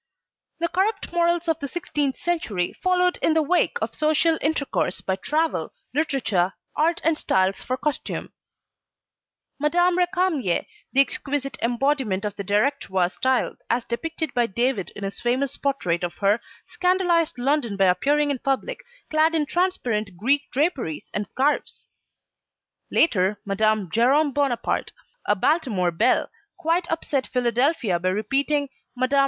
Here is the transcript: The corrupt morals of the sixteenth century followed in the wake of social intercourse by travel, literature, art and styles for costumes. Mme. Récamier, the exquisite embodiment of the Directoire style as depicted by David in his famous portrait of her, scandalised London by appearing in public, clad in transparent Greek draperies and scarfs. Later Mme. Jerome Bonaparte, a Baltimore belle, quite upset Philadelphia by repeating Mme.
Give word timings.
The 0.57 0.67
corrupt 0.67 1.13
morals 1.13 1.47
of 1.47 1.59
the 1.59 1.67
sixteenth 1.67 2.15
century 2.15 2.73
followed 2.81 3.19
in 3.21 3.35
the 3.35 3.43
wake 3.43 3.77
of 3.83 3.93
social 3.93 4.35
intercourse 4.41 4.99
by 4.99 5.15
travel, 5.15 5.73
literature, 5.93 6.53
art 6.75 6.99
and 7.03 7.15
styles 7.15 7.61
for 7.61 7.77
costumes. 7.77 8.31
Mme. 9.59 9.95
Récamier, 9.99 10.65
the 10.91 11.01
exquisite 11.01 11.55
embodiment 11.61 12.25
of 12.25 12.35
the 12.35 12.43
Directoire 12.43 13.09
style 13.11 13.55
as 13.69 13.85
depicted 13.85 14.33
by 14.33 14.47
David 14.47 14.91
in 14.95 15.03
his 15.03 15.21
famous 15.21 15.55
portrait 15.55 16.03
of 16.03 16.15
her, 16.15 16.41
scandalised 16.65 17.37
London 17.37 17.77
by 17.77 17.85
appearing 17.85 18.31
in 18.31 18.39
public, 18.39 18.79
clad 19.11 19.35
in 19.35 19.45
transparent 19.45 20.17
Greek 20.17 20.49
draperies 20.51 21.11
and 21.13 21.27
scarfs. 21.27 21.89
Later 22.89 23.39
Mme. 23.45 23.85
Jerome 23.93 24.31
Bonaparte, 24.31 24.93
a 25.27 25.35
Baltimore 25.35 25.91
belle, 25.91 26.27
quite 26.57 26.89
upset 26.91 27.27
Philadelphia 27.27 27.99
by 27.99 28.09
repeating 28.09 28.67
Mme. 28.95 29.19